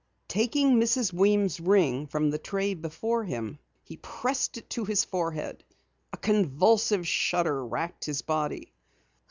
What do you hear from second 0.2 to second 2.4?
Taking Mrs. Weems' ring from the